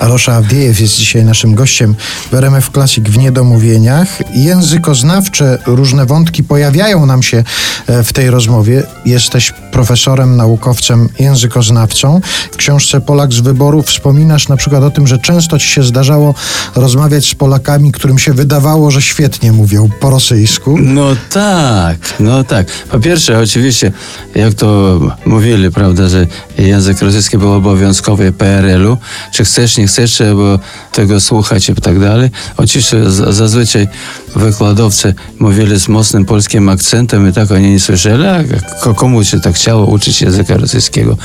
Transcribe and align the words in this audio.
Arosza 0.00 0.34
Awdiejew 0.34 0.80
jest 0.80 0.96
dzisiaj 0.96 1.24
naszym 1.24 1.54
gościem 1.54 1.94
w 2.30 2.34
RMF 2.34 2.70
Classic 2.70 3.08
w 3.08 3.18
Niedomówieniach. 3.18 4.08
Językoznawcze, 4.34 5.58
różne 5.66 6.06
wątki 6.06 6.44
pojawiają 6.44 7.06
nam 7.06 7.22
się 7.22 7.44
e, 7.86 8.02
w 8.02 8.12
tej 8.12 8.30
rozmowie. 8.30 8.82
Jesteś 9.04 9.52
profesorem, 9.72 10.36
naukowcem, 10.36 11.08
językoznawcą. 11.18 12.20
W 12.52 12.56
książce 12.56 13.00
Polak 13.00 13.32
z 13.32 13.40
wyboru 13.40 13.82
wspominasz 13.82 14.48
na 14.48 14.56
przykład 14.56 14.82
o 14.82 14.90
tym, 14.90 15.06
że 15.06 15.18
często 15.18 15.58
ci 15.58 15.68
się 15.68 15.82
zdarzało 15.82 16.34
rozmawiać 16.74 17.30
z 17.30 17.34
Polakami, 17.34 17.92
którym 17.92 18.18
się 18.18 18.32
wydawało, 18.32 18.90
że 18.90 19.02
świetnie 19.02 19.52
mówią 19.52 19.90
po 20.00 20.10
rosyjsku. 20.10 20.78
No 20.78 21.06
tak, 21.30 21.98
no 22.20 22.44
tak. 22.44 22.66
Po 22.90 23.00
pierwsze, 23.00 23.38
oczywiście, 23.38 23.92
jak 24.34 24.54
to 24.54 25.00
mówili, 25.26 25.70
prawda, 25.70 26.08
że 26.08 26.26
język 26.58 27.02
rosyjski 27.02 27.38
był 27.38 27.52
obowiązkowy 27.52 28.32
PRL-u, 28.32 28.96
czy 29.32 29.44
chcesz, 29.44 29.76
nie 29.76 29.85
chcesz, 29.86 30.12
trzeba 30.12 30.58
tego 30.92 31.20
słuchać 31.20 31.68
i 31.68 31.74
tak 31.74 32.00
dalej. 32.00 32.30
Oczywiście 32.56 33.10
zazwyczaj 33.10 33.88
wykładowcy 34.36 35.14
mówili 35.38 35.80
z 35.80 35.88
mocnym 35.88 36.24
polskim 36.24 36.68
akcentem 36.68 37.28
i 37.28 37.32
tak 37.32 37.50
oni 37.50 37.70
nie 37.70 37.80
słyszeli, 37.80 38.24
a 38.26 38.94
komu 38.94 39.24
się 39.24 39.40
tak 39.40 39.54
chciało 39.54 39.86
uczyć 39.86 40.22
języka 40.22 40.56
rosyjskiego, 40.56 41.16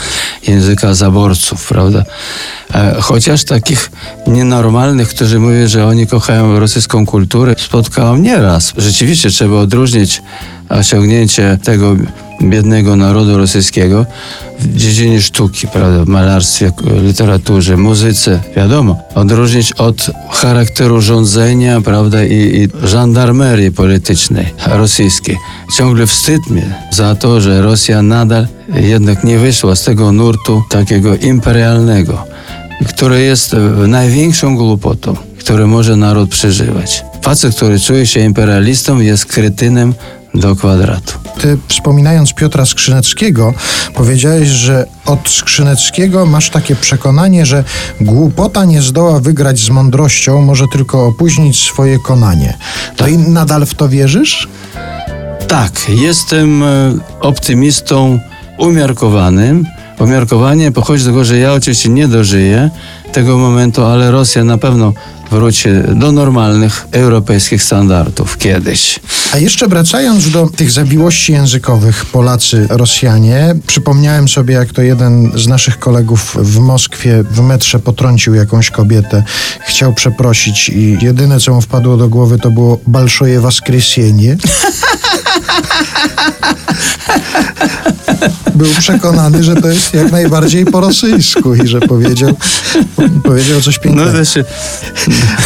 języka 0.48 0.94
zaborców, 0.94 1.68
prawda. 1.68 2.04
E, 2.74 2.96
Chociaż 3.02 3.44
takich 3.44 3.92
nienormalnych, 4.28 5.10
którzy 5.10 5.40
mówią, 5.40 5.68
że 5.68 5.88
oni 5.88 6.08
kochają 6.08 6.60
rosyjską 6.60 7.06
kulturę, 7.06 7.56
spotkałem 7.58 8.24
nieraz. 8.24 8.74
Rzeczywiście 8.78 9.30
trzeba 9.30 9.58
odróżnić 9.58 10.22
osiągnięcie 10.70 11.60
tego 11.64 11.96
biednego 12.44 12.96
narodu 12.96 13.38
rosyjskiego 13.38 14.06
w 14.60 14.76
dziedzinie 14.76 15.22
sztuki, 15.22 15.68
prawda, 15.68 16.06
w 16.06 16.08
malarstwie, 16.08 16.72
literaturze, 17.04 17.78
muzyce, 17.78 18.40
wiadomo, 18.56 19.00
odróżnić 19.16 19.74
od 19.74 20.12
charakteru 20.32 21.02
rządzenia, 21.02 21.82
prawda, 21.82 22.26
i, 22.26 22.34
i 22.34 22.88
żandarmerii 22.88 23.72
politycznej 23.72 24.46
rosyjskiej. 24.68 25.38
Ciągle 25.78 26.08
wstyd 26.08 26.50
mnie 26.50 26.76
za 26.92 27.16
to, 27.16 27.42
że 27.42 27.62
Rosja 27.62 28.02
nadal 28.02 28.48
jednak 28.76 29.24
nie 29.24 29.38
wyszła 29.38 29.76
z 29.76 29.84
tego 29.84 30.12
nurtu 30.12 30.64
takiego 30.70 31.16
imperialnego, 31.16 32.26
który 32.90 33.22
jest 33.22 33.56
największą 33.88 34.56
głupotą, 34.56 35.16
które 35.40 35.68
może 35.68 35.96
naród 35.96 36.30
przeżywać. 36.30 37.04
Facet, 37.22 37.56
który 37.56 37.80
czuje 37.80 38.08
się 38.08 38.20
imperialistą, 38.20 39.00
jest 39.00 39.26
kretynem 39.26 39.94
do 40.34 40.56
kwadratu. 40.56 41.14
Ty 41.40 41.58
wspominając 41.68 42.34
Piotra 42.34 42.66
Skrzyneckiego, 42.66 43.54
powiedziałeś, 43.96 44.50
że 44.50 44.86
od 45.06 45.30
Skrzyneckiego 45.30 46.26
masz 46.26 46.50
takie 46.50 46.76
przekonanie, 46.76 47.46
że 47.46 47.64
głupota 48.02 48.66
nie 48.66 48.82
zdoła 48.82 49.20
wygrać 49.20 49.60
z 49.60 49.70
mądrością, 49.70 50.42
może 50.42 50.66
tylko 50.72 51.06
opóźnić 51.06 51.64
swoje 51.64 52.00
konanie. 52.00 52.58
To 52.96 53.08
i 53.08 53.18
nadal 53.18 53.66
w 53.66 53.76
to 53.76 53.90
wierzysz? 53.90 54.48
Tak, 55.48 55.90
jestem 55.90 56.64
e, 56.64 56.94
optymistą 57.22 58.20
umiarkowanym. 58.58 59.66
Umiarkowanie 60.02 60.72
pochodzi 60.72 61.04
z 61.04 61.06
tego, 61.06 61.26
że 61.26 61.38
ja 61.38 61.54
oczywiście 61.54 61.90
nie 61.90 62.08
dożyję 62.08 62.70
tego 63.14 63.38
momentu, 63.38 63.86
ale 63.86 64.12
Rosja 64.12 64.44
na 64.44 64.58
pewno 64.58 64.94
wróci 65.32 65.70
do 65.96 66.12
normalnych 66.12 66.88
europejskich 66.92 67.64
standardów 67.64 68.38
kiedyś. 68.38 69.00
A 69.34 69.38
jeszcze 69.38 69.68
wracając 69.68 70.30
do 70.30 70.48
tych 70.48 70.72
zawiłości 70.72 71.32
językowych 71.34 72.06
Polacy, 72.06 72.68
Rosjanie, 72.70 73.56
przypomniałem 73.68 74.28
sobie, 74.28 74.54
jak 74.54 74.74
to 74.74 74.82
jeden 74.82 75.32
z 75.36 75.48
naszych 75.48 75.80
kolegów 75.80 76.38
w 76.40 76.60
Moskwie 76.60 77.24
w 77.24 77.42
metrze 77.42 77.80
potrącił 77.80 78.36
jakąś 78.36 78.70
kobietę, 78.70 79.24
chciał 79.68 79.94
przeprosić 79.94 80.70
i 80.70 80.98
jedyne, 81.02 81.40
co 81.40 81.54
mu 81.54 81.62
wpadło 81.62 81.98
do 81.98 82.10
głowy, 82.10 82.40
to 82.40 82.52
było 82.52 82.80
Balszoje 82.88 83.42
Waskresienie. 83.42 84.38
Był 88.56 88.68
przekonany, 88.80 89.44
że 89.44 89.56
to 89.56 89.68
jest 89.68 89.94
jak 89.94 90.12
najbardziej 90.12 90.66
po 90.66 90.82
rosyjsku 90.82 91.56
i 91.56 91.68
że 91.68 91.82
powiedział, 91.82 92.30
powiedział 93.24 93.62
coś 93.62 93.78
No 93.78 93.84
pięknego. 93.84 94.12
też 94.12 94.34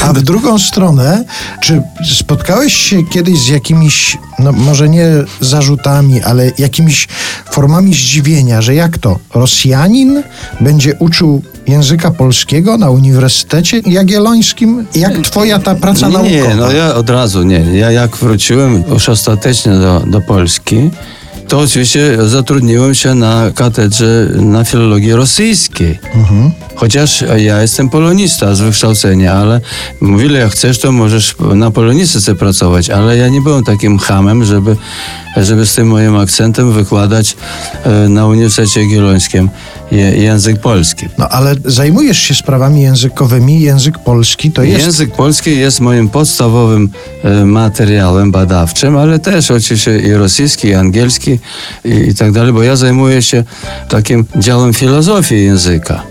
A 0.03 0.13
w 0.13 0.21
drugą 0.21 0.59
stronę, 0.59 1.23
czy 1.61 1.81
spotkałeś 2.17 2.73
się 2.73 3.03
kiedyś 3.03 3.39
z 3.39 3.47
jakimiś, 3.47 4.17
no 4.39 4.51
może 4.51 4.89
nie 4.89 5.07
zarzutami, 5.41 6.23
ale 6.23 6.51
jakimiś 6.57 7.07
formami 7.51 7.93
zdziwienia, 7.93 8.61
że 8.61 8.75
jak 8.75 8.97
to, 8.97 9.19
Rosjanin 9.33 10.23
będzie 10.61 10.95
uczył 10.99 11.41
języka 11.67 12.11
polskiego 12.11 12.77
na 12.77 12.89
Uniwersytecie 12.89 13.81
Jagiellońskim? 13.85 14.85
Jak 14.95 15.17
twoja 15.17 15.59
ta 15.59 15.75
praca 15.75 16.09
naukowa? 16.09 16.29
Nie, 16.29 16.55
no 16.55 16.71
ja 16.71 16.95
od 16.95 17.09
razu 17.09 17.43
nie. 17.43 17.59
Ja 17.59 17.91
jak 17.91 18.17
wróciłem 18.17 18.83
już 18.89 19.09
ostatecznie 19.09 19.71
do, 19.73 20.03
do 20.07 20.21
Polski, 20.21 20.91
to 21.47 21.59
oczywiście 21.59 22.17
zatrudniłem 22.27 22.95
się 22.95 23.15
na 23.15 23.51
katedrze 23.55 24.29
na 24.35 24.63
filologii 24.63 25.13
rosyjskiej. 25.13 25.99
Chociaż 26.75 27.23
ja 27.37 27.61
jestem 27.61 27.89
polonista 27.89 28.55
z 28.55 28.61
wykształcenia, 28.61 29.33
ale 29.33 29.61
mówili, 30.01 30.35
jak 30.35 30.51
chcesz, 30.51 30.79
to 30.79 30.91
możesz 30.91 31.35
na 31.55 31.71
polonistyce 31.71 32.35
pracować, 32.35 32.89
ale 32.89 33.17
ja 33.17 33.27
nie 33.27 33.41
byłem 33.41 33.63
takim 33.63 33.99
hamem, 33.99 34.45
żeby, 34.45 34.75
żeby 35.37 35.65
z 35.65 35.75
tym 35.75 35.87
moim 35.87 36.15
akcentem 36.15 36.71
wykładać 36.71 37.37
e, 37.83 38.09
na 38.09 38.27
Uniwersytecie 38.27 38.81
Jagiellońskim 38.81 39.49
język 40.15 40.61
polski. 40.61 41.07
No 41.17 41.29
ale 41.29 41.55
zajmujesz 41.65 42.17
się 42.17 42.35
sprawami 42.35 42.81
językowymi, 42.81 43.61
język 43.61 43.99
polski 43.99 44.51
to 44.51 44.63
jest... 44.63 44.85
Język 44.85 45.15
polski 45.15 45.57
jest 45.57 45.79
moim 45.79 46.09
podstawowym 46.09 46.89
e, 47.23 47.45
materiałem 47.45 48.31
badawczym, 48.31 48.97
ale 48.97 49.19
też 49.19 49.51
oczywiście 49.51 49.99
i 49.99 50.13
rosyjski, 50.13 50.67
i 50.67 50.73
angielski 50.73 51.34
i, 51.85 51.89
i 51.89 52.15
tak 52.15 52.31
dalej, 52.31 52.53
bo 52.53 52.63
ja 52.63 52.75
zajmuję 52.75 53.21
się 53.21 53.43
takim 53.89 54.25
działem 54.35 54.73
filozofii 54.73 55.43
języka. 55.43 56.03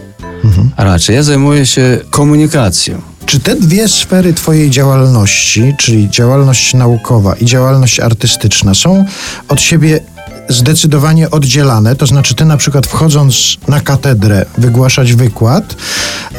Raczej 0.76 1.16
ja 1.16 1.22
zajmuję 1.22 1.66
się 1.66 1.98
komunikacją. 2.10 3.00
Czy 3.26 3.40
te 3.40 3.54
dwie 3.56 3.88
sfery 3.88 4.34
Twojej 4.34 4.70
działalności, 4.70 5.74
czyli 5.78 6.10
działalność 6.10 6.74
naukowa 6.74 7.34
i 7.34 7.44
działalność 7.44 8.00
artystyczna, 8.00 8.74
są 8.74 9.04
od 9.48 9.60
siebie 9.60 10.00
zdecydowanie 10.48 11.30
oddzielane? 11.30 11.96
To 11.96 12.06
znaczy, 12.06 12.34
Ty 12.34 12.44
na 12.44 12.56
przykład 12.56 12.86
wchodząc 12.86 13.56
na 13.68 13.80
katedrę 13.80 14.46
wygłaszać 14.58 15.12
wykład, 15.14 15.76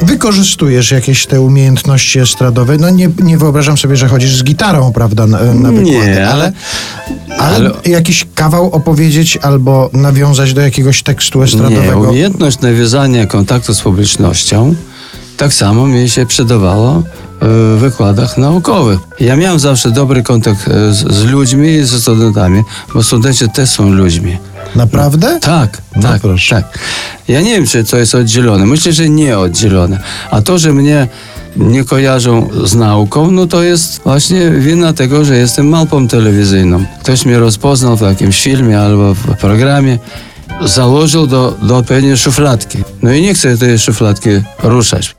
wykorzystujesz 0.02 0.90
jakieś 0.90 1.26
te 1.26 1.40
umiejętności 1.40 2.18
estradowe. 2.18 2.76
No 2.78 2.90
nie, 2.90 3.08
nie 3.22 3.38
wyobrażam 3.38 3.78
sobie, 3.78 3.96
że 3.96 4.08
chodzisz 4.08 4.36
z 4.36 4.44
gitarą, 4.44 4.92
prawda, 4.92 5.26
na, 5.26 5.54
na 5.54 5.70
Nie, 5.70 5.78
wykłady, 5.78 6.26
ale- 6.28 6.52
ale, 7.38 7.56
ale- 7.56 7.72
jakiś 7.86 8.26
kawał 8.34 8.70
opowiedzieć 8.70 9.36
albo 9.36 9.90
nawiązać 9.92 10.54
do 10.54 10.60
jakiegoś 10.60 11.02
tekstu 11.02 11.38
Nie, 11.38 11.44
estradowego. 11.44 12.00
umiejętność 12.00 12.60
nawiązania 12.60 13.26
kontaktu 13.26 13.74
z 13.74 13.80
publicznością 13.80 14.74
tak 15.36 15.54
samo 15.54 15.86
mi 15.86 16.08
się 16.08 16.26
przydawało 16.26 17.02
w 17.40 17.76
wykładach 17.80 18.38
naukowych. 18.38 18.98
Ja 19.20 19.36
miałem 19.36 19.58
zawsze 19.58 19.90
dobry 19.90 20.22
kontakt 20.22 20.68
e, 20.68 20.92
z, 20.94 21.12
z 21.14 21.24
ludźmi 21.24 21.68
i 21.68 21.84
ze 21.84 22.00
studentami, 22.00 22.62
bo 22.94 23.02
studenci 23.02 23.48
też 23.50 23.68
są 23.68 23.90
ludźmi. 23.90 24.38
Naprawdę? 24.76 25.38
Tak, 25.40 25.82
No 25.96 26.02
tak, 26.02 26.20
proszę. 26.22 26.54
tak. 26.56 26.78
Ja 27.28 27.40
nie 27.40 27.50
wiem, 27.56 27.66
czy 27.66 27.84
to 27.84 27.96
jest 27.96 28.14
oddzielone. 28.14 28.66
Myślę, 28.66 28.92
że 28.92 29.08
nie 29.08 29.38
oddzielone. 29.38 29.98
A 30.30 30.42
to, 30.42 30.58
że 30.58 30.72
mnie 30.72 31.08
nie 31.56 31.84
kojarzą 31.84 32.48
z 32.64 32.74
nauką, 32.74 33.30
no 33.30 33.46
to 33.46 33.62
jest 33.62 34.02
właśnie 34.04 34.50
wina 34.50 34.92
tego, 34.92 35.24
że 35.24 35.36
jestem 35.36 35.68
małpą 35.68 36.08
telewizyjną. 36.08 36.84
Ktoś 37.00 37.26
mnie 37.26 37.38
rozpoznał 37.38 37.96
w 37.96 38.00
jakimś 38.00 38.42
filmie 38.42 38.80
albo 38.80 39.14
w 39.14 39.36
programie, 39.40 39.98
założył 40.64 41.26
do, 41.26 41.54
do 41.62 41.76
odpowiedniej 41.76 42.16
szufladki. 42.16 42.78
No 43.02 43.12
i 43.12 43.22
nie 43.22 43.34
chcę 43.34 43.58
tej 43.58 43.78
szufladki 43.78 44.30
ruszać. 44.62 45.16